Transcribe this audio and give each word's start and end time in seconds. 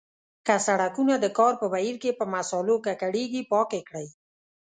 که 0.45 0.55
سړکونه 0.67 1.13
د 1.19 1.25
کار 1.37 1.53
په 1.61 1.65
بهیر 1.73 1.95
کې 2.03 2.11
په 2.19 2.25
مسالو 2.35 2.75
ککړیږي 2.85 3.41
پاک 3.51 3.69
یې 3.77 3.81
کړئ. 3.89 4.07